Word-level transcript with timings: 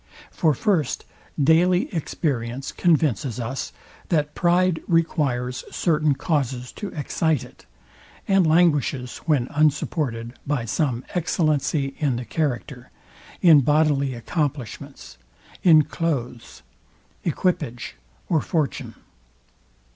For 0.31 0.55
first, 0.55 1.05
daily 1.39 1.93
experience 1.93 2.71
convinces 2.71 3.39
us, 3.39 3.71
that 4.09 4.33
pride 4.33 4.81
requires 4.87 5.63
certain 5.69 6.15
causes 6.15 6.71
to 6.71 6.87
excite 6.87 7.43
it, 7.43 7.67
and 8.27 8.47
languishes 8.47 9.17
when 9.27 9.45
unsupported 9.51 10.33
by 10.47 10.65
some 10.65 11.05
excellency 11.13 11.93
in 11.99 12.15
the 12.15 12.25
character, 12.25 12.89
in 13.43 13.61
bodily 13.61 14.15
accomplishments, 14.15 15.19
in 15.61 15.83
cloaths, 15.83 16.63
equipage 17.23 17.95
or 18.27 18.41
fortune. 18.41 18.95